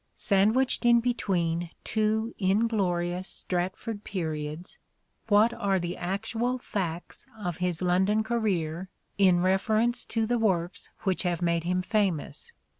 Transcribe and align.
Sandwiched 0.15 0.83
in 0.83 0.99
between 0.99 1.69
two 1.83 2.33
inglorious 2.39 3.27
Stratford 3.29 4.03
periods, 4.03 4.79
what 5.27 5.53
are 5.53 5.77
the 5.77 5.95
actual 5.95 6.57
facts 6.57 7.27
of 7.37 7.57
his 7.57 7.83
London 7.83 8.23
career 8.23 8.89
in 9.19 9.41
reference 9.41 10.03
to 10.05 10.25
the 10.25 10.39
works 10.39 10.89
which 11.01 11.21
have 11.21 11.43
made 11.43 11.65
him 11.65 11.83
famous 11.83 12.51